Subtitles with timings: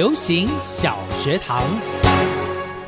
[0.00, 1.99] 流行小学堂。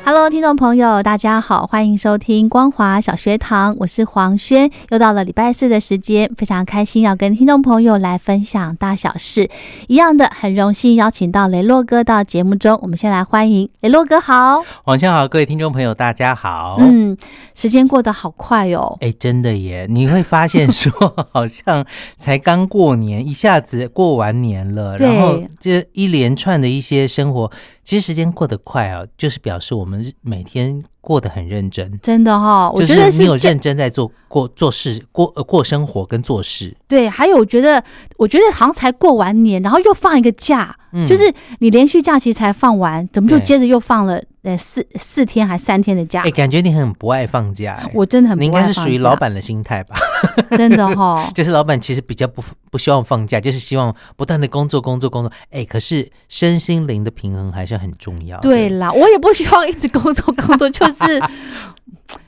[0.05, 4.69] Hello，听众朋友，大家好，欢迎收听光华小学堂，我是黄轩。
[4.89, 9.49] 又到了礼拜四的时间，非常开心要跟听众朋友来分享大小事。
[9.87, 12.77] 一样的，很荣幸邀请到雷洛哥到节目中。
[12.81, 14.61] 我们先来欢迎雷洛哥，好。
[14.83, 16.75] 晚上好，各位听众朋友，大家好。
[16.81, 17.15] 嗯，
[17.55, 18.97] 时间过得好快哦。
[18.99, 19.87] 哎，真的耶！
[19.89, 20.91] 你会发现说，
[21.31, 21.85] 好像
[22.17, 27.49] 才刚过年，一下子过完年了， 然后这一连串的一些生活，
[27.83, 31.99] 其实时间过得快啊，就是表示我们每天过得很认真。
[32.01, 37.83] 真的哈、我觉得是你有认真在做过做事过呃过生活跟做事，对，还有我觉得，
[38.17, 41.07] 我觉得好像才过完年，然后又放一个假，嗯。
[41.07, 46.21] 就是你连续假期才放完，怎么就接着又放了呃四四天还三天的假？
[46.23, 49.95] 哎，感觉你很不爱放假，哎我真的很你应该是属于老，板的心态吧？
[50.57, 55.31] 真的哈、 就是老板其实比较不不希望放假，就是希望不断的工作工作工作。
[55.49, 58.43] 哎，可是身心灵的平衡还是很重要的。
[58.43, 61.21] 对啦，我也不希望一直工作工作， 就是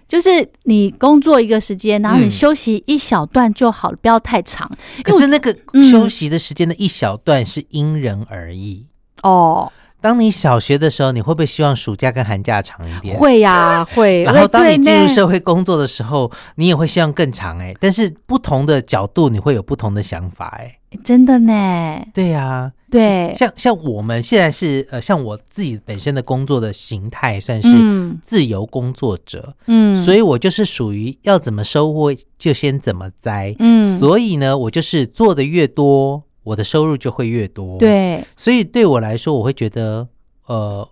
[0.08, 0.30] 就是
[0.64, 4.70] 你工作一个时间，然后你嗯休息一小段就好了，不要太长。
[5.04, 8.88] 可是那个嗯休息的时间的一小段是因人而异。
[9.24, 9.72] 哦，
[10.06, 13.18] 当你小学的时候，你会不会希望暑假跟寒假长一点？。
[13.18, 14.22] 会呀、 会。
[14.22, 33.56] 然后当你进入社会工作的时候，你也会希望更长哎、但是不同的角度，你会有不同的想法哎、真的呢，对呀、对，像像我们现在是呃，像我自己本身的工作的形态算是嗯自由工作者，嗯，所以我就是属于要怎么收获就先怎么栽。
[33.58, 40.08] 嗯，所以呢，我就是做的越多，我的收入就会越多。，对，所以对我来说，我会觉得，
[40.46, 40.88] 呃，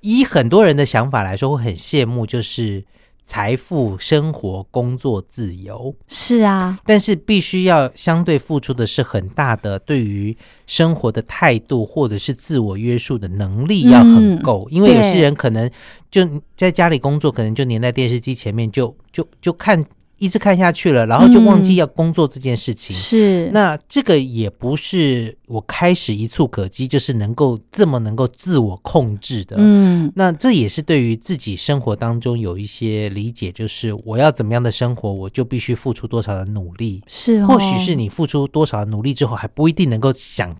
[0.00, 2.84] 以很多人的想法来说，会很羡慕，就是
[3.24, 5.94] 财富、生活、工作自由。
[6.08, 14.66] 是啊，但是必须要相对付出的是很大的对于生活的态度，或者是自我约束的能力要很够。
[14.70, 15.70] 因为有些人可能
[16.10, 19.82] 就在家里工作，可能就黏在电视机前面，就就就看
[20.22, 22.94] 一直看下去了，然后就忘记嗯要工作这件事情。
[22.94, 29.56] 是，那这个也不是我开始一触可及，就是能够这么能够自我控制的。
[29.58, 37.02] 嗯，那这也是对于自己生活当中有一些理解，就是我要怎么样的生活，我就必须付出多少的努力。
[37.08, 40.56] 是、哦，或许是你付出多少的努力之后，还不一定能够想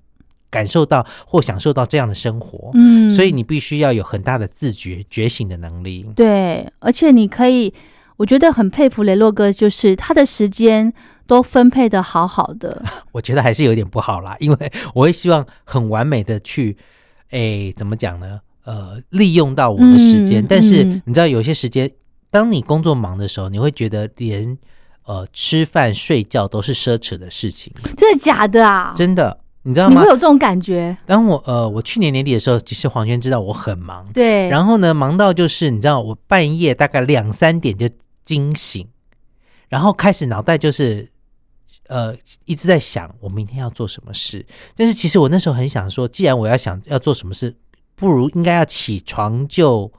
[0.51, 2.73] 感受到或享受到这样的生活。
[2.75, 6.05] 嗯，所以你必须要有很大的自觉觉醒的能力。
[6.17, 7.73] 对，而且你可以，
[8.17, 10.93] 我觉得很佩服雷洛哥，就是他的时间
[11.27, 16.77] 都分配的好好的， 我觉得还是有点不好啦，因为我会希望很完美的去，
[17.31, 18.41] 哎，怎么讲呢？
[18.65, 21.03] 呃，利用到我的时间，嗯但是嗯。
[21.07, 21.91] 你知道，有些时间，
[22.31, 24.57] 当你工作忙的时候，你会觉得连
[25.05, 28.95] 呃吃饭睡觉都是奢侈的事情，真的假的啊？
[28.95, 30.11] 真的，你知道吗你会？
[30.11, 30.97] 有这种感觉？
[31.07, 37.89] 当我呃，我去年年底的时候，其实黄轩知道我很忙，对，然后呢，忙到就是你知道，我半夜大概两三点就
[38.25, 38.87] 惊醒，
[39.69, 41.09] 然后开始脑袋就是
[41.89, 42.15] 呃
[42.45, 44.45] 一直在想我明天要做什么事。
[44.75, 47.55] 但是其实我那时候很想说，既然我要想要做什么事，
[47.95, 49.91] 不如应该要起床就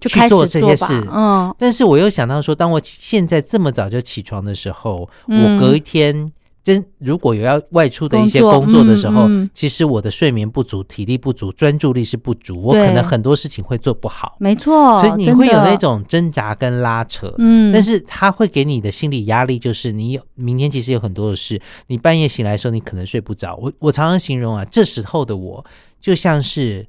[0.00, 1.08] 就开始做这些吧事。
[1.12, 6.32] 嗯，但是我又想到说，当我现在这么早就起床的时候，嗯我隔一天
[6.64, 17.34] 真如果有要外出的一些工作的时候，嗯嗯其实我的睡眠不足、体力不足、专注力是不足，我可能很多事情会做不好，没错，所以你会有那，种挣扎跟拉扯。
[17.38, 23.56] 嗯，但是他会给你的心理压力，就是你有明天其实有很多的事，你半夜醒来的时候，你可能睡不着。
[23.56, 25.64] 我我常常形容啊，这时候的我
[26.00, 26.86] 就像是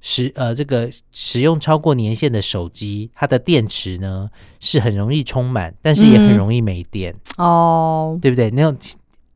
[0.00, 4.30] 使呃这个使用超过年限的手机，它的电池呢
[4.60, 6.36] 是很容易充满，但是也很嗯。
[6.36, 8.50] 容易没电，哦，对不对？
[8.50, 8.76] 那种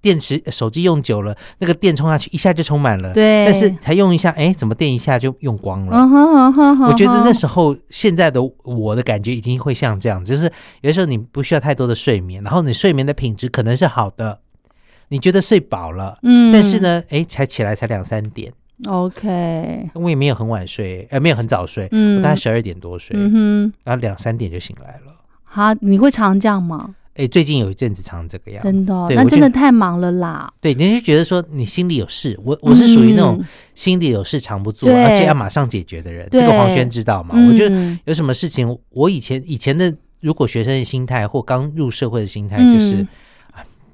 [0.02, 5.96] 电池呃手机用久了，那个电充下去一下就充满了，对，但是才用一下，哎，怎么电一下就用光了？
[5.96, 10.44] 嗯哼嗯哼，我觉得那时候现在的我的感觉已经会像这样子，就是
[10.80, 14.38] 有的时候你不需要太多的睡眠，然后你睡眠的品质可能是好的，
[15.08, 18.52] 你觉得睡饱了，嗯，但是呢，哎，才起来才两三点
[18.88, 22.18] ，，OK，我也没有很晚睡，呃，没有很早睡，嗯。
[22.18, 25.14] 我大概十二点多睡，嗯哼，然后两三点就醒来了。
[25.44, 26.94] 好，你会常这样吗？
[27.14, 30.52] 哎，最近有一阵子常这个样子，真的那真的太忙了啦。
[30.60, 36.28] 对，你就觉得说你心里有事，我我是属于那种嗯心里有事常不做，对而且要马上解决的人。
[36.30, 37.34] 这个黄轩知道吗？
[37.48, 43.06] 我觉得嗯有什么事情，我以前以前的如果学生的心态或刚入社会的心态就是。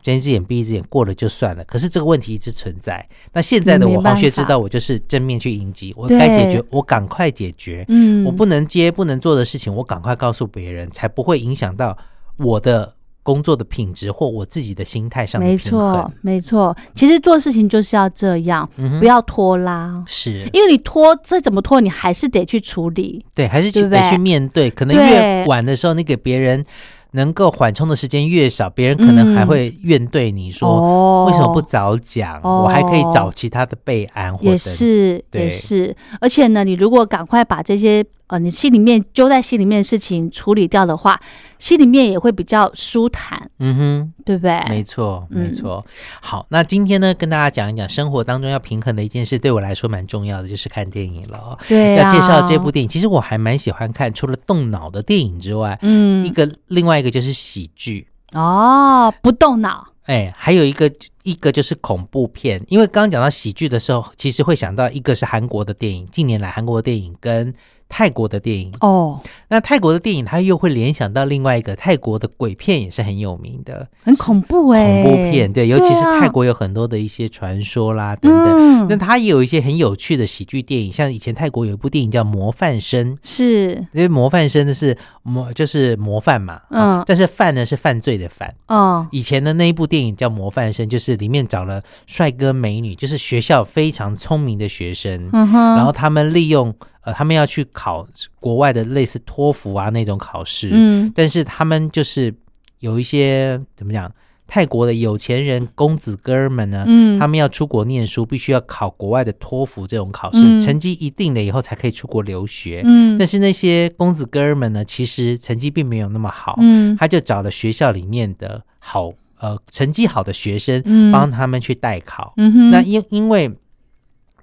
[0.02, 1.64] 睁一只眼闭一只眼，过了就算了。
[1.64, 3.04] 可是这个问题一直存在。
[3.32, 7.84] 那现在的我，黄学知道，我就是正面去迎击，我该解决，我赶快解决。
[7.88, 11.98] 嗯，我不能接、不能做的事情，我赶快告诉别人，才不会影响到
[12.38, 12.94] 我的
[13.26, 16.75] 工作的品质或我自己的心态上的没错。，没错。
[16.94, 23.26] 其实做事情就是要这样，嗯不要拖拉，是因为你拖再怎么拖，你还是得去处理。
[23.34, 24.70] 对，还是得去面对。
[24.70, 26.64] 可能越晚的时候，你给别人
[27.11, 30.69] 能够缓冲的时间越少，别人可能还会怨对你说。
[30.69, 32.38] 哦为什么不早讲？
[32.44, 35.96] 哦我还可以找其他的备案，或也者是，对也是。
[36.20, 41.20] 而且呢，你如果赶快把这些呃你心里面揪在心里面的事情处理掉的话，
[41.58, 44.61] 心里面也会比较舒坦，嗯哼，对不对？
[44.69, 45.84] 没错，嗯没错。
[46.20, 51.58] 好，那今天呢，跟大家讲一讲生活当中要平衡的一件事，对我来说蛮重要的，就是看电影了哦。
[51.69, 58.06] 对、啊，要介绍这部电影，其实我还蛮喜欢看，除了动脑的电影之外，嗯一个另外一个就是喜剧。
[58.32, 60.93] 哦，不动脑，哎，还有一个
[61.23, 67.55] 一个就是恐怖片，因为刚刚讲到喜剧的时候，其实会想到一个是韩国的电影，近年来韩国的电影跟
[67.88, 68.73] 泰国的电影。
[68.81, 73.87] 哦，那泰国的电影，它又会联想到另外一个泰国的鬼片，也是很有名的。
[74.03, 75.53] 很恐怖哎、恐怖片。
[75.53, 78.55] 对，尤其是啊泰国有很多的一些传说啦等等。
[78.56, 78.87] 嗯。
[78.88, 86.87] 那它也有一些很有趣的喜剧电影，像以前泰国有一部电影叫《模范生》，是，因为模范生的是模就是模范嘛，嗯。
[87.00, 88.55] 嗯，但是犯呢是犯罪的犯。
[88.69, 96.73] 哦，以前的那一部电影叫《模范生》，就是里面找了帅哥美女，就是学校非常聪明的学生，嗯哼，然后他们利用
[97.06, 98.05] 呃，他们要去考
[98.41, 101.12] 国外的类似托福啊那种考试，嗯。
[101.14, 102.35] 但是他们就是
[102.81, 104.12] 有一些怎么讲，
[104.49, 110.61] 泰国的有钱人公子哥儿们呢，嗯，他们要出国念书，必须要考国外的托福这种考试，嗯。
[110.61, 112.82] 成绩一定了以后才可以出国留学。
[112.85, 116.97] 嗯，但是那些公子哥儿们呢，其实成绩并没有那么好，嗯。
[116.99, 121.12] 他就找了学校里面的好呃成绩好的学生，嗯。
[121.12, 122.35] 帮他们去代考。
[122.37, 123.52] 嗯哼，那因因为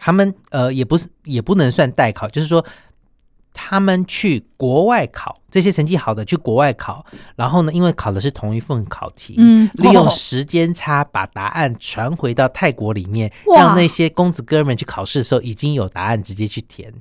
[0.05, 2.65] 他们呃也不是也不能算代考，就是说
[3.53, 7.05] 他们去国外考，这些成绩好的去国外考，
[7.37, 16.93] 然后呢，因为考的是同一份考题，嗯利用哦时间差把答案传回到泰国里面，让那些公子哥们去考试的时候已经有答案，直接去填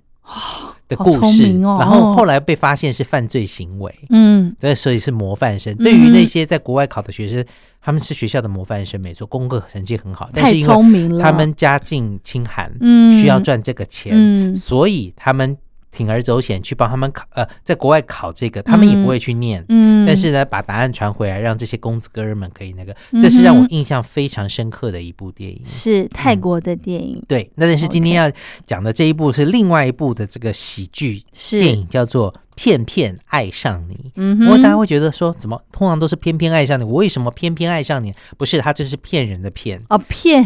[0.88, 1.46] 的故事。
[1.64, 3.94] 哦然后后来被发现是犯罪行为。
[4.10, 5.74] 嗯对，所以是模范生。
[5.74, 7.44] 嗯对于那些在国外考的学生，
[7.80, 15.56] 他们是学校的模范生，没错，功课成绩很好，但太是因为他们家境清寒，嗯需要赚这个钱，嗯所以他们
[15.94, 19.64] 铤而走险去帮他们考，呃，在国外考这个，他们也不会去念。
[19.68, 25.60] 嗯，但是呢，把答案传回来，让这些公子哥儿们可以那个，这是让我印象非常深刻的一部电影。
[25.64, 28.30] 是泰国的电影，对，那但是今天要
[28.66, 31.60] 讲的这一部是另外一部的这个喜剧是。
[31.60, 33.94] 电影，叫做《骗骗爱上你》。
[34.16, 38.12] 嗯不过大家，会觉得说，怎么通常都是偏偏爱上你，我为什么偏偏爱上你？
[38.36, 40.44] 不是，他这是骗人的骗，哦骗，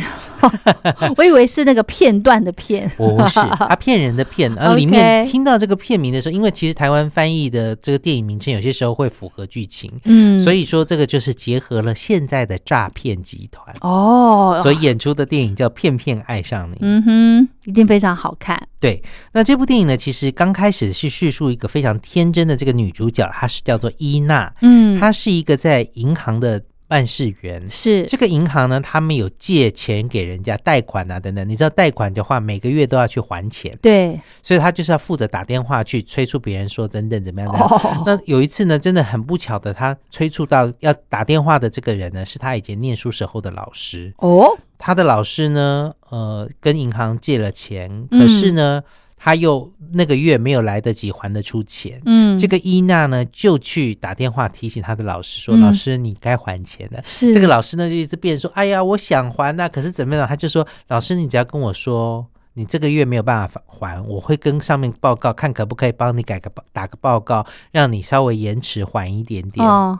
[1.17, 4.53] 我以为是那个片段的片，不是 他骗人的骗。
[4.55, 16.75] 呃，OK 里面听到这个片名的时候，因为其实台湾翻译的这个电影名称有些时候会符合剧情，嗯，所以说这个就是结合了现在的诈骗集团，哦，所以演出的电影叫《片片爱上你》。
[16.81, 19.03] 嗯哼，一定非常好看，对，
[19.33, 27.69] 那这部电影呢，其实刚开始是叙述一个非常天真的这个女主角，她是叫做伊娜，嗯，她是一个在银行的办事员。
[27.69, 31.49] 是这个银行呢，他们有借钱给人家贷款啊等等。
[31.49, 37.59] 你知道贷款的话，每个月都要去还钱，对，所以他就是要负责打电话去催促别人说等等怎么样的。
[37.59, 44.13] 哦，那有一次呢，真的很不巧的，他催促到要打电话的这个人呢，是他以前念书时候的老师。
[44.19, 48.83] 哦，他的老师呢，呃，跟银行借了钱，嗯可是呢，
[49.27, 52.01] 他又那个月没有来得及还得出钱。
[52.07, 69.67] 嗯，这个伊娜呢，就去打电话提醒他的老师说：“嗯老师，你该还钱了。”是这个老师呢就一直辩说：“哎呀，我想还呐、可是怎么样？”他就说：“老师，你只要跟我说你这个月没有办法还，我会跟上面报告，看可不可以帮你改个报打个报告，让你稍微延迟还一点点。
[69.67, 69.99] 哦，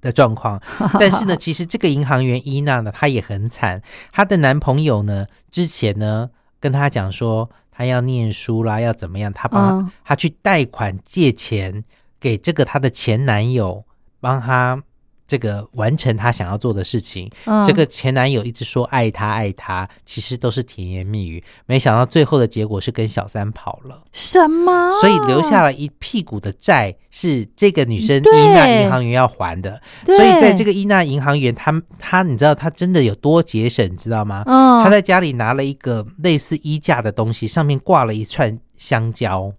[0.00, 0.60] 的状况。
[0.98, 3.80] 但是呢，其实这个银行员伊娜呢，她也很惨。
[4.10, 7.48] 她的男朋友呢，之前呢跟她讲说，
[7.80, 9.90] 她要念书啦，要怎么样，她帮嗯。
[10.04, 11.82] 她去贷款借钱
[12.20, 13.82] 给这个她的前男友，
[14.20, 14.82] 帮她
[15.30, 17.30] 这个完成她想要做的事情。
[17.44, 24.02] 嗯这个前男友一直说爱她爱她，其实都是甜言蜜语，没想到最后的结果是跟小三跑了。
[24.12, 24.90] 什么？
[25.00, 29.80] 所以留下了一屁股的债，是这个女生伊娜银行员要还的。
[30.04, 34.42] 所以在这个伊娜银行员，她她你知道她真的有多节省，你知道吗？
[34.46, 39.52] 嗯，她在家里拿了一个类似衣架的东西，上面挂了一串香蕉。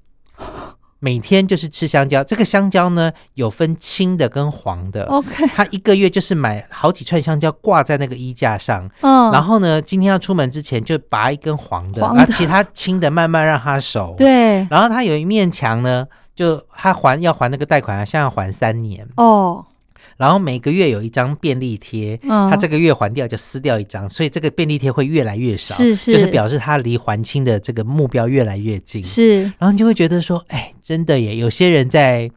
[1.04, 5.04] 每天就是吃香蕉，这个香蕉呢有分青的跟黄的。
[5.06, 14.14] OK，他一个月就是买好几串香蕉挂在那个衣架上，嗯，然后呢，今天要出门之前就拔一根黄的，黄的然后其他青的慢慢让它熟。
[14.16, 16.06] 对，然后他有一面墙呢，
[16.36, 19.08] 就他还要还那个贷款，啊像要还三年。
[19.18, 19.66] 哦，
[20.22, 26.14] 然后每个月有一张便利贴，嗯，他这个月还掉就撕掉一张，所以这个便利贴会越来越少，是是。
[26.14, 29.04] 就是表示他离还清的这个目标越来越近。
[29.04, 29.42] 是。
[29.42, 32.30] 然后你就会觉得说，哎，真的耶，有些人在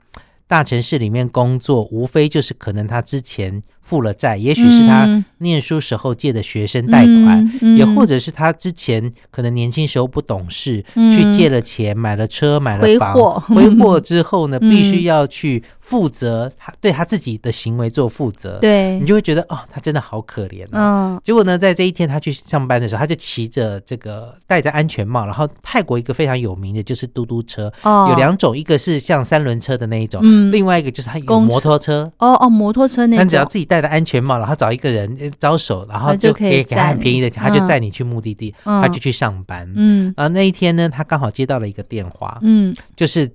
[0.47, 5.23] 大城市里面工作，无非就是可能他之前负了债，也许是他嗯。
[5.39, 11.11] 念书时候借的学生贷款，嗯嗯也或者是他之前可能年轻时候不懂事，嗯。
[11.11, 14.71] 去借了钱，买了车，买了房，挥霍之后呢， 嗯。
[14.71, 18.99] 必须要去负责他对他自己的行为做负责，对。
[19.01, 20.71] 你，就会觉得哦，他真的好可怜哦。
[20.73, 21.21] 嗯。
[21.23, 30.51] 结果呢，在这一天他去上班的时候，他就骑着这个戴着安全帽，然后泰国一个非常有名的就是嘟嘟车，哦，有两种，一个是像三轮车的那一种，嗯。
[30.51, 32.11] 另外一个就是他有摩托车。
[32.17, 37.67] 哦哦，摩托车那他只要，自己戴着安全帽，然后找一个人呃招手，然后就可以给他很便宜的钱，他就嗯。
[37.67, 38.81] 载你去目的地，嗯。
[38.81, 39.71] 他就去上班。
[39.77, 40.15] 嗯。
[40.17, 42.75] 然后那一天呢，他刚好接到了一个电话，嗯。
[42.97, 43.31] 就是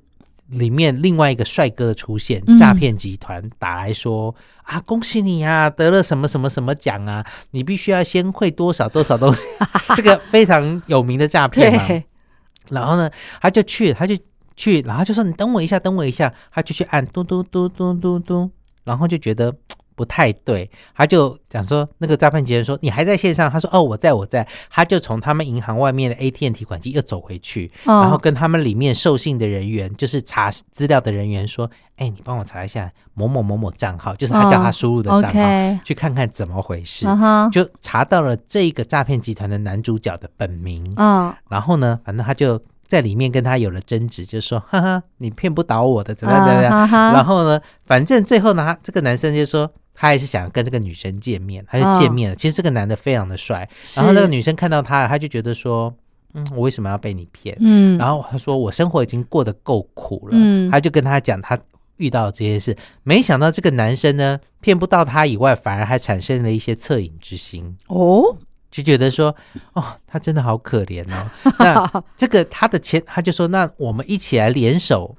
[0.51, 9.41] 里面另外一个帅哥的出现嗯，诈骗集团打来说、啊，恭喜你啊，得了什么什么什么奖啊，你必须要先汇多少多少东西，
[9.95, 11.87] 这个非常有名的诈骗嘛。
[12.69, 13.09] 然后呢，
[13.41, 14.15] 他就去，他就
[14.55, 18.49] 去，然后就说你等我一下，等我一下，他就去按嘟嘟嘟嘟嘟嘟，
[18.83, 19.55] 然后就觉得。
[19.99, 37.05] 嘖不太对，他就讲说，那个诈骗集团说你还在线上，他说哦我在我在，他就从他们银行外面的 ATM 提款机又走回去，然然后跟他们里面受信的人员，就是查资料的人员说：“哎，你帮我查一下某某某某账号，就是他叫他输入的账号去看看怎么回事。
[37.05, 41.33] 嗯，就查到了这个诈骗集团的男主角的本名，嗯。
[41.49, 46.87] 然后呢，反正他就在里面跟他有了争执，就说：“哈哈，你骗不倒我的，怎么样怎么样。
[47.13, 49.69] 然后呢，反正最后呢，这个男生就说。
[50.01, 52.35] 他还是想跟这个女生见面，他就见面了。
[52.37, 55.93] 其实这个男的非常的帅，然后那个女生看到他，他就觉得说
[56.33, 61.59] ：“嗯，我为什么要被你骗？”嗯，然后他说：“我生活已经过得够苦了。”嗯他就跟他讲他
[61.97, 68.37] 遇到这些事，没想到这个男生呢，骗不到他以外，反而还产生了一些恻隐之心，哦，
[68.71, 69.35] 就觉得说
[69.75, 71.29] ：“哦，他真的好可怜哦。
[71.59, 75.17] ”那这个他的前，他就说：“那我们一起来联手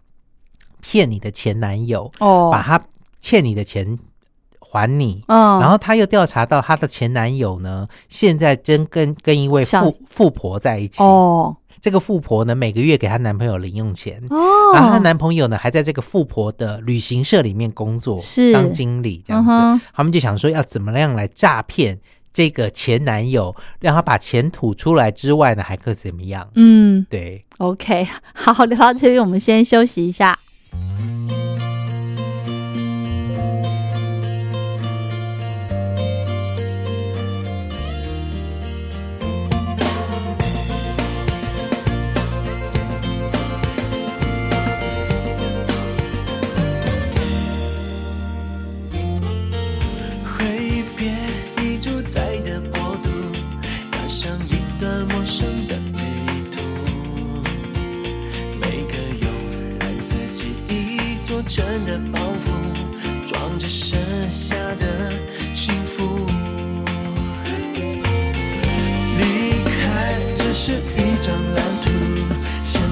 [0.80, 2.82] 骗你的前男友，哦，把他
[3.20, 3.98] 欠你的钱
[4.70, 11.02] 还你。”嗯，然后他又调查到她的前男友呢，现在真跟跟一位富富婆在一起。
[11.02, 14.38] 哦这个富婆呢，每个月给她男朋友零用钱，哦，
[14.74, 19.50] 然后她男朋友呢，还在这个富婆的旅行社里面工作，是当经理这样子。
[19.50, 21.98] 嗯他们就想说，要怎么样来诈骗
[22.34, 26.46] 这个前男友，让他把钱吐出来之外呢，还可以怎么样？
[26.54, 30.36] 嗯对，，OK，好，聊到这边，我们先休息一下。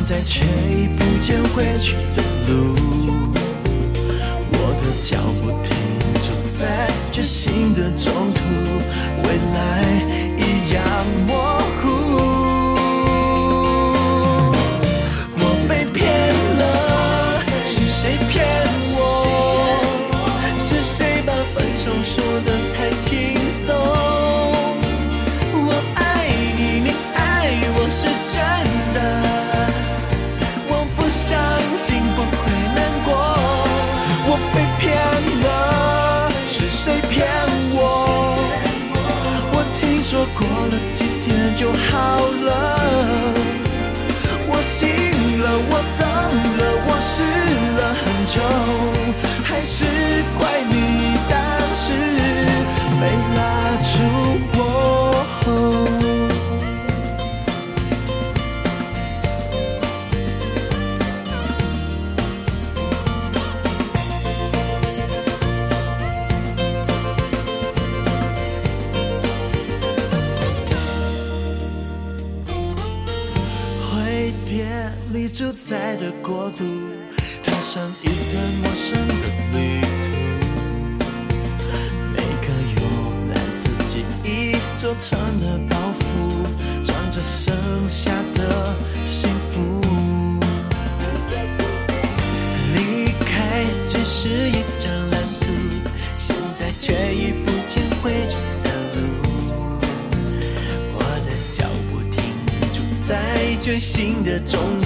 [0.09, 2.75] 在却已不见回去的路。
[4.51, 5.69] 我的脚步停
[6.23, 8.41] 驻在决心的中途，
[9.23, 9.57] 未来
[41.59, 42.49] 就好了。
[44.47, 44.87] 我醒
[45.43, 46.07] 了，我等
[46.59, 47.17] 了，我试
[47.79, 47.81] 了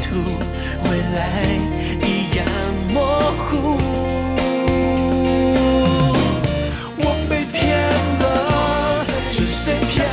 [0.01, 0.07] 途，
[0.85, 1.19] 未来
[2.03, 2.41] 一样
[2.93, 2.95] 模
[3.45, 3.51] 糊。
[6.99, 7.61] 我被骗
[8.21, 8.25] 了，
[9.29, 10.07] 是谁骗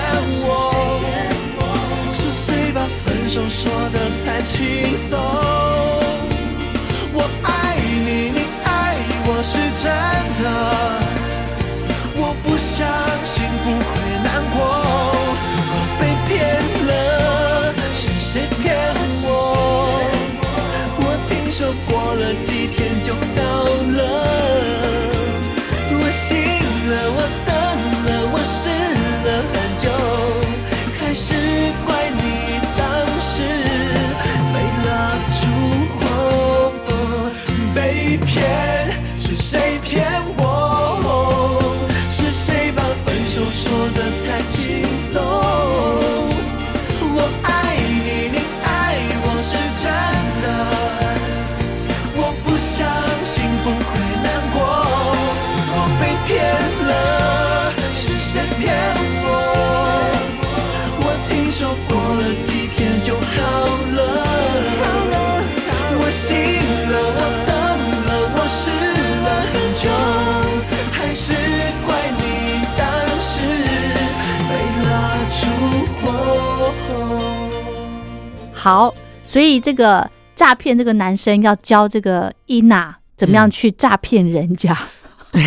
[0.46, 0.48] 我？
[2.14, 3.96] 是谁把分手说的
[4.26, 4.58] 太轻
[4.98, 5.18] 松？
[7.14, 7.48] 我爱
[8.06, 8.96] 你，你爱
[9.26, 9.86] 我是真
[10.44, 10.46] 的。
[12.22, 12.78] 我不相
[13.24, 13.34] 信
[13.64, 13.90] 不会
[14.24, 14.58] 难过，
[15.72, 16.30] 我被骗
[16.88, 16.92] 了，
[17.94, 18.68] 是谁骗
[22.10, 24.02] 过了几天就好了，
[25.92, 26.42] 我醒
[26.90, 27.54] 了，我等
[28.04, 28.58] 了，我试
[29.26, 29.86] 了很久，
[78.60, 78.94] 好，
[79.24, 84.78] 所以这个诈骗这个男生要教这个伊娜怎么样去诈骗人家。
[85.32, 85.42] 对，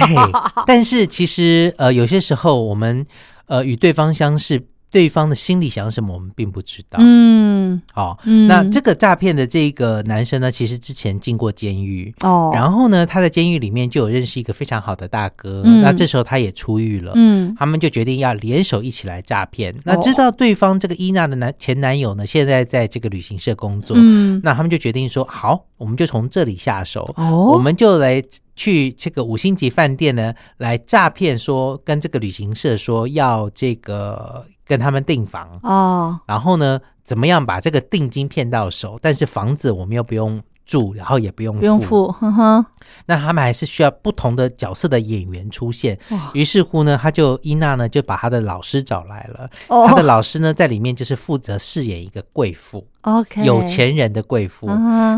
[0.67, 3.07] 但是其实呃，有些时候我们
[3.49, 4.59] 呃与对方相识，
[4.93, 6.99] 对方的心里想什么，我们并不知道。
[7.01, 7.81] 嗯。
[7.95, 8.47] 哦，嗯。
[8.47, 12.15] 那这个诈骗的这个男生呢，其实之前进过监狱。
[12.21, 15.81] 哦，然后呢，他在监狱里面就有认识一个非常好的大哥，嗯。
[15.81, 17.57] 那这时候他也出狱了，嗯。
[17.59, 19.75] 他们就决定要联手一起来诈骗。
[19.85, 24.39] 那知道对方这个伊娜的男前男友呢，现在在这个旅行社工作，嗯。
[24.45, 27.49] 那他们就决定说，好，我们就从这里下手，哦。
[27.55, 28.23] 我们就来
[28.55, 38.99] 去这个五星级饭店呢，来诈骗说跟这个旅行社说要这个跟他们订房，哦然后呢，怎么样把这个定金骗到手？
[39.03, 42.65] 但是房子我们又不用住，然后也不用不用付，呵呵，
[43.05, 45.99] 那他们还是需要不同的角色的演员出现。
[46.33, 49.51] 于是乎呢，他就伊娜呢就把他的老师找来了。
[49.69, 54.69] 哦他的老师呢在里面就是负责饰演一个贵妇，OK 有，钱人的贵妇。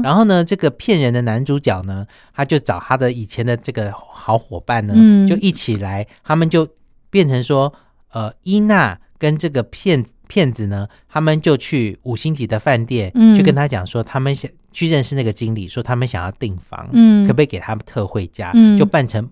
[0.03, 6.67] 然后呢，这个骗人的男主角呢，他就找他的以前的这个好伙伴呢，嗯就一起来，他们就
[7.09, 7.73] 变成说，
[8.13, 13.35] 呃，伊娜跟这个骗子骗子呢，他们就去五星级的饭店，嗯。
[13.35, 17.27] 去跟他讲说，他们想去认识那个经理，说他们想要订房，嗯。
[17.27, 18.77] 可不可以给他们特惠价，嗯。
[18.77, 19.31] 就扮成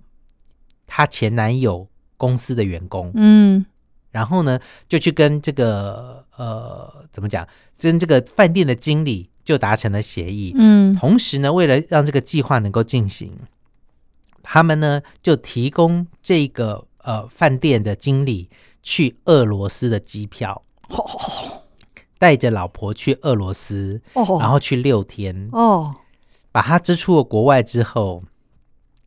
[0.87, 3.65] 她前男友公司的员工，嗯。
[4.11, 7.47] 然后呢，就去跟这个呃怎么讲，
[7.79, 10.55] 跟这个饭店的经理就达成了协议。
[10.57, 10.95] 嗯。
[10.97, 13.33] 同时呢，为了让这个计划能够进行，
[14.43, 18.51] 他们呢就提供这个呃饭店的经理
[18.83, 20.63] 去俄罗斯的机票，
[22.19, 24.39] 带着老婆去俄罗斯，哦。
[24.41, 25.95] 然后去六天，哦。
[26.51, 28.23] 把他支出了国外之后，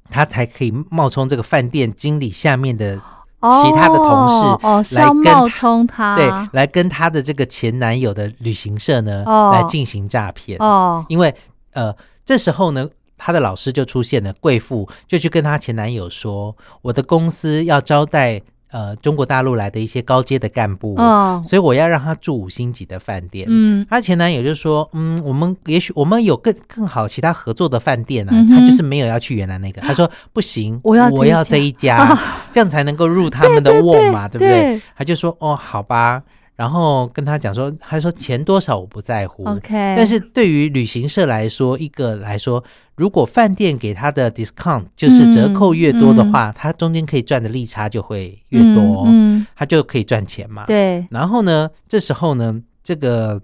[0.10, 6.16] 他才可以冒充这个饭店经理下面的其他的同事来跟要冒他充他。
[6.16, 9.52] 对，来跟他的这个前男友的旅行社呢、哦。
[9.54, 10.58] 来进行诈骗。
[10.60, 11.06] 哦。
[11.08, 11.36] 因为
[11.74, 18.42] 呃，这时候呢，他的老师就出现了，贵妇就去跟她前男友说：“我的公司要招待
[18.76, 28.32] 呃中国大陆来的一些高阶的干部，哦所以我要让他住五星级的饭店。”嗯她前男友就说：“嗯，我们也许我们有更更好其他合作的饭店啊。
[28.36, 32.18] 嗯他就是没有要去原来那个，他说不行，我要我要这一家，
[32.52, 34.82] 这样才能够入他们的 窝嘛，对不对？
[34.98, 36.22] 他就说哦，好吧。
[36.56, 39.44] 然后跟他讲说，他说钱多少我不在乎。
[39.44, 42.64] OK，但是对于旅行社来说，一个来说，
[42.96, 49.48] 如果饭店给他的 discount 就是折扣越多的话，他中间可以赚的利差就会越多，嗯，嗯。
[49.56, 50.66] 他就可以赚钱嘛。
[50.66, 53.42] 对，然后呢，这时候呢，这个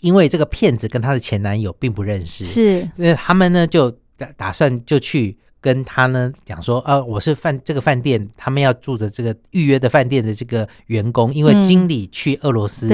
[0.00, 12.88] 因为这个骗子跟她的前男友并不认识，是，那，他们呢就打打算就去跟他呢讲说，呃，我是饭这个饭店他们要住的这个预约的饭店的这个员工，因为嗯经理去俄罗斯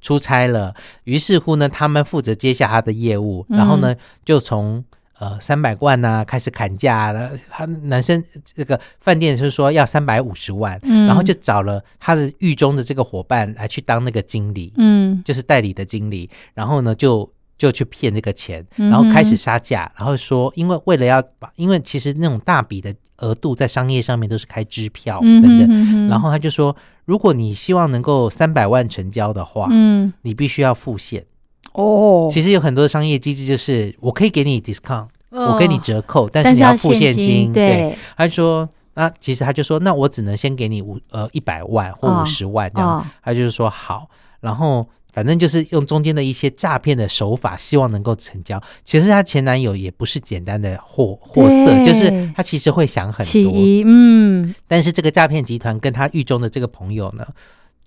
[0.00, 0.74] 出差了，
[1.04, 4.84] 于是乎呢，他们负责接下他的业务，嗯然后呢就从。
[5.18, 7.30] 呃，三百万呐、开始砍价了。
[7.48, 26.08] 他男生这个饭店就是说要三百五十万，嗯然后就找了他的狱中的这个伙伴来去当那个经理，嗯就是代理的经理，然后呢就就去骗这个钱，然后开始杀价，然后说因为为了要把，因为其实那种大笔的额度在商业上面都是开支票嗯等等，哼哼。
[26.08, 31.24] 然后他就说，如果你希望能够三百万成交的话，嗯，你必须要付现。
[31.72, 38.68] 哦，其实有很多的商业机制就是我可以给你 discount，、我给你哦折扣，但是你要付现金，对，他就说。
[38.98, 42.22] 那其实他就说，那我只能先给你五呃一百万或哦。
[42.22, 43.04] 五十万这样，哦。
[43.22, 44.08] 他就是说好，
[44.40, 48.62] 然后反正就是用中间的一些诈骗的手法，希望能够成交。
[48.84, 53.52] 其实她前男友也不是简单的货货色，就是他其实会想很多。
[53.86, 57.26] 嗯，但是这个诈骗集团跟他狱中的这个朋友呢，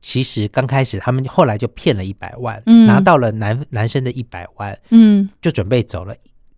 [0.01, 6.15] 其实刚开始他们后来就骗了一百万，嗯拿到了男男生的一百万，嗯就准备走了。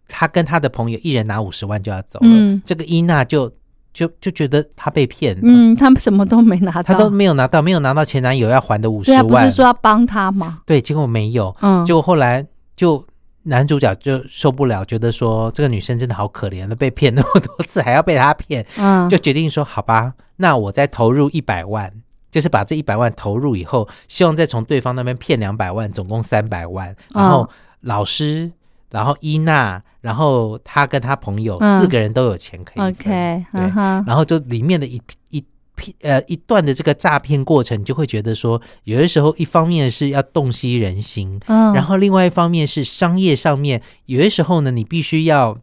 [0.07, 3.51] 他跟他的朋友一人拿五十万就要走了，嗯这个伊娜就
[3.93, 5.41] 就就觉得他被骗了。
[5.43, 9.37] 嗯，他们什么都没拿到，她都没有拿到，没有拿到前男友要还的五十对啊，不。
[9.37, 10.59] 是说要帮他吗？
[10.65, 11.55] 对，结果没有。
[11.61, 13.05] 嗯，结果后来就
[13.43, 21.91] 男主角就受不了，觉得说这个女生真的好可怜了，被骗那么多次，还要被他骗，嗯，就决定说好吧，那我再投入一百万，
[22.31, 27.49] 就是把这一百万投入以后，希望再从对方那边骗两百万，总共三百万，然后哦
[27.81, 28.51] 老师。
[28.91, 31.79] 然后伊娜，然后他跟他朋友、嗯。
[31.79, 35.43] 四个人都有钱可以分 OK，对，嗯，然后就里面的一一
[35.75, 45.57] 批呃一段的这个诈骗过程，你就会觉得说，有的时候一方面是要洞悉人心，嗯，然后另外一方面是商业上面，有的时候呢，你必须要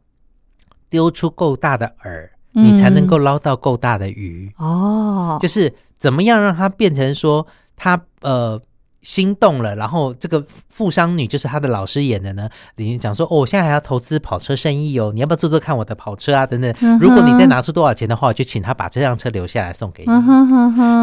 [0.89, 4.53] 丢出够大的饵，你才能够捞到够大的鱼。
[4.59, 7.47] 嗯哦，就是怎么样让它变成说
[7.77, 8.61] 它呃。
[9.09, 16.45] 心动了，然后这个富商女就是他的老师演的呢，里面讲说哦，我现在还要投资跑车生意哦，你要不要做做看我的跑车啊？
[16.45, 20.13] 等等如果你再拿出多少钱的话，我就请他把这辆车留下来送给你。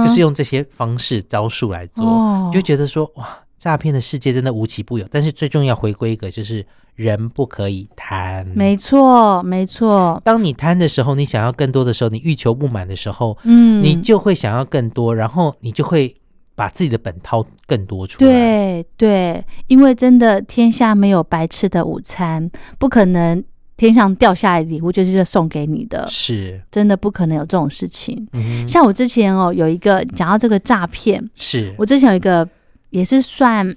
[0.05, 2.05] 就是用这些方式招数来做，
[2.53, 5.07] 就觉得说哇，诈骗的世界真的无奇不有。
[5.09, 6.63] 但是最重要回归一个，就是
[6.93, 8.45] 人不可以贪。
[8.55, 16.13] 没错，没错，当你贪的时候，你想要更多的时候，你欲求不满的时候，嗯，你就会想要更多，然后你就会
[16.55, 18.31] 把自己的本掏更多出来。
[18.31, 23.43] 对对，因为真的天下没有白吃的午餐，不可能
[23.77, 28.25] 天上掉下来的礼物就是送给你的，是，真的不可能有这种事情。
[28.31, 32.47] 嗯，像我之前哦，有一个讲到这个诈骗，是，我之前有一个
[32.89, 33.75] 也是算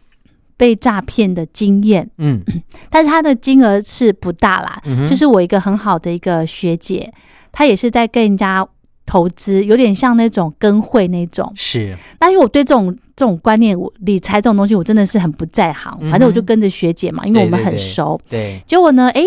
[0.56, 2.40] 被诈骗的经验，嗯。
[2.90, 7.12] 但是他的金额是不大啦，嗯，就是我一个很好的一个学姐，
[7.50, 8.66] 她也是在跟人家
[9.08, 11.50] 投资，有点像那种跟会那种。
[11.56, 15.96] 是，那因为我对这种这种观念，我理财这种东西，我真的是很不在行。
[16.02, 18.20] 嗯反正我就跟着学姐嘛，因为我们对对对很熟。
[18.28, 19.22] 对，结果呢，哎，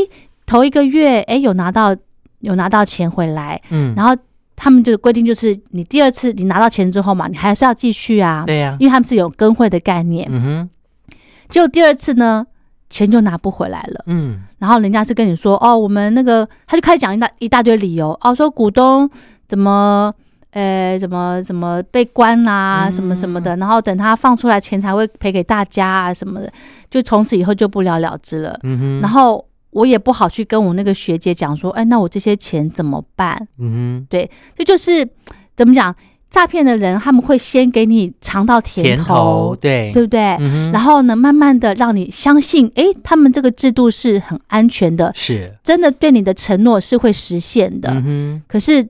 [0.46, 1.96] 头一个月，哎，有拿到
[2.42, 4.16] 有拿到钱回来，嗯，然后
[4.56, 10.28] 他们就规定就是，你第二次你拿到钱之后嘛，你还是要继续啊，对呀，因为他们是有跟会的概念。
[10.30, 10.70] 嗯哼，
[11.50, 12.46] 结果第二次呢，
[12.88, 14.04] 钱就拿不回来了。
[14.06, 19.10] 嗯然后人家是跟你说，哦，我们那个，他就开始讲一大一大堆理由，哦，说股东
[19.52, 20.14] 怎么，
[20.52, 22.92] 呃，怎么怎么被关啦、嗯。
[22.92, 26.50] 什么什么的，然后等他放出来钱才会赔给大家啊什么的，
[26.90, 28.58] 就从此以后就不了了之了。
[28.64, 33.46] 嗯哼，然后我也不好去跟我那个学姐讲说，哎，那我这些钱怎么办？
[33.60, 35.06] 嗯这就是
[35.54, 35.94] 怎么讲，
[36.30, 40.38] 诈骗的人他们会先给你尝到哼，甜头，头，对，对不对？
[40.40, 47.90] 嗯，然后呢，慢慢的让你相信，诶，他们这个制度是很安全的，是，真的对你的承诺是会实现的。
[47.92, 48.88] 嗯哼，可是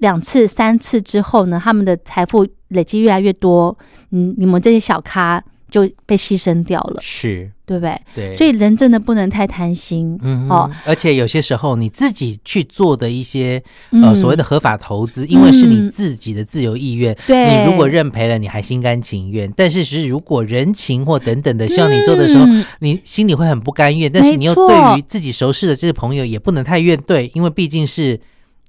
[0.00, 3.76] 两次、三次之后呢，他们的财富累积越来越多，
[4.10, 8.00] 嗯，你们这些小咖就被牺牲掉了，是，对不对？
[8.14, 10.18] 对，所以人真的不能太贪心。
[10.22, 14.02] 嗯哦哦，而且有些时候你自己去做的一些嗯。
[14.02, 17.64] 呃所谓的合法投资，因为是你自己的自由意愿，对。
[17.64, 22.64] 你如果认赔了，你还心甘情愿；但是是如果人情或等等的希望你做的时候，嗯。
[22.80, 28.18] 你心里会很不甘愿，但是你又对于自己熟识的这些朋友也不能太怨对，因为毕竟是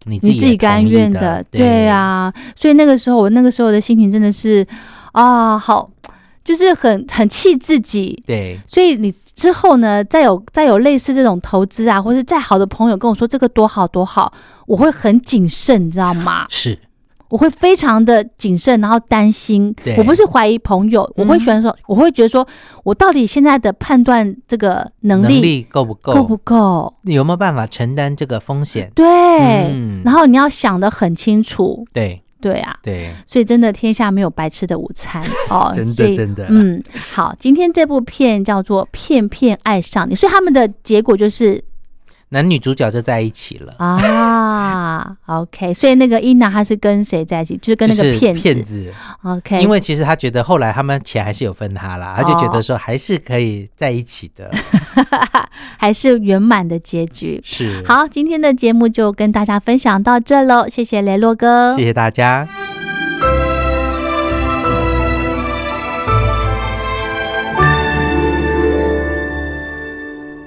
[0.05, 4.65] 你自己甘愿的，对，啊，所以那个时候我那个时候的心情真的是
[5.11, 5.89] 啊，好，
[6.43, 14.33] 就是很很气自己，对，所以你之后呢，再有再有类似这种投资啊，或是再好的朋友跟我说这个多好多好，
[14.65, 16.45] 我会很谨慎，你知道吗？
[16.49, 16.77] 是
[17.31, 19.95] 我会非常的谨慎，然后担心对。
[19.97, 22.47] 我不是怀疑朋友，我会觉得说，我会觉得说
[22.83, 26.13] 我到底现在的判断这个能力能力够不够？
[26.13, 26.93] 够不够？
[27.03, 28.91] 你有没有办法承担这个风险？
[28.93, 32.75] 对，嗯然后你要想得很清楚，对对啊。
[32.83, 41.63] 对，所以真的天下没有白吃的午餐哦， 真的真的嗯，好，今天这部片叫做《片片爱上你》，所以他们的结果就是
[42.33, 47.57] 男女主角就在一起了，啊， OK，所以那个伊娜她是跟谁在一起？
[47.57, 48.41] 就是跟那个骗子。
[48.41, 54.49] 骗子，，OK，因为其实他觉得后来他们钱还是有分他啦，他就觉哦得说还是可以在一起的，
[55.77, 57.41] 还是圆满的结局。
[57.43, 62.47] 是，好，今天的节目就跟大家分享到这喽，谢谢雷洛哥，谢谢大家。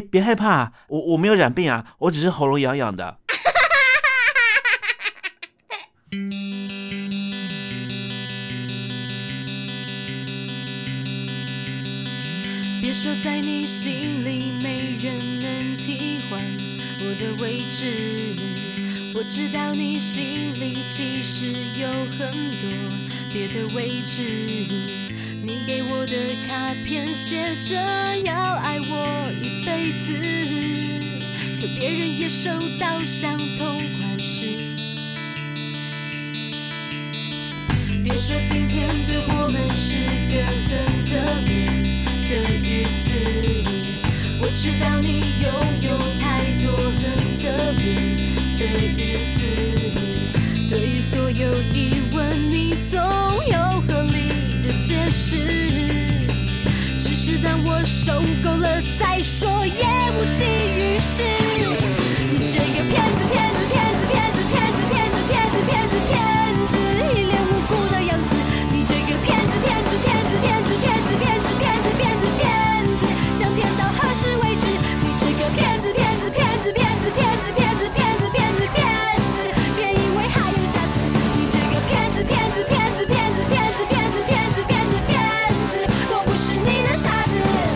[0.00, 3.18] 别害怕，我我没有染病啊，我只是喉咙痒痒的。
[12.80, 16.40] 别说在你心里没人能替换
[17.00, 18.34] 我的位置，
[19.14, 22.70] 我知道你心里其实有很多
[23.30, 25.07] 别的位置。
[25.48, 26.14] 你给我的
[26.46, 27.74] 卡片写着
[28.22, 30.12] 要爱我一辈子，
[31.58, 34.44] 可别人也收到相同款式。
[38.04, 41.64] 别说今天对我们是个很特别
[42.28, 43.08] 的日子，
[44.42, 45.48] 我知道你拥
[45.80, 47.00] 有太多很
[47.38, 47.80] 特别
[48.58, 48.60] 的
[48.92, 49.00] 日
[49.32, 49.40] 子。
[50.68, 51.97] 对于所有疑问，你总有合理
[54.88, 55.36] 解释
[56.98, 59.84] 只是当我受够了再说也
[60.16, 61.22] 无济于事。
[62.32, 66.27] 你这个骗子骗子骗子骗子骗子骗子骗子骗